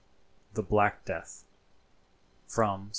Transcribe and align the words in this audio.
*THE 0.55 0.63
BLACK 0.63 1.05
DEATH.* 1.05 1.45
*FROM 2.47 2.81
"ST. 2.85 2.89